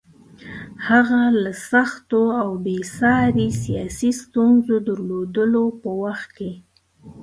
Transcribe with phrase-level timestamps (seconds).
[0.87, 6.51] هغه له سختو او بې ساري سیاسي ستونزو درلودلو په وخت کې.